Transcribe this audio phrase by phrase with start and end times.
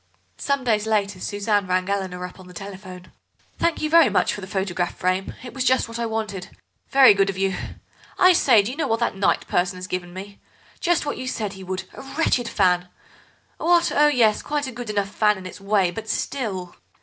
[0.39, 3.11] Some days later Suzanne rang Eleanor up on the telephone.
[3.59, 5.35] "Thank you very much for the photograph frame.
[5.43, 6.49] It was just what I wanted.
[6.89, 7.55] Very good of you.
[8.17, 10.39] I say, do you know what that Kneyght person has given me?
[10.79, 12.89] Just what you said he would—a wretched fan.
[13.57, 13.91] What?
[13.93, 16.75] Oh yes, quite a good enough fan in its way, but still